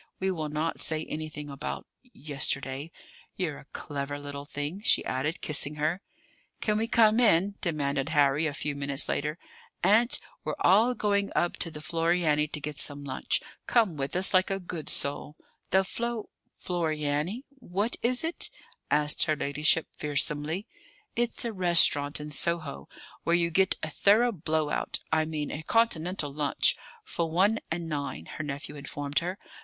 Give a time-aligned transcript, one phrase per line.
[0.19, 2.91] We will not say anything about yesterday.
[3.35, 6.01] You're a clever little thing," she added, kissing her.
[6.59, 9.37] "Can we come in?" demanded Harry, a few minutes later.
[9.83, 13.43] "Aunt, we're all going up to the Floriani to get some lunch.
[13.67, 15.35] Come with us, like a good soul!"
[15.69, 17.43] "The Flo Floriani!
[17.59, 18.49] What is it?"
[18.89, 20.65] asked her ladyship fearsomely.
[21.15, 22.89] "It's a restaurant in Soho,
[23.23, 27.87] where you get a thorough blow out I mean a Continental lunch for one and
[27.87, 29.37] nine," her nephew informed her.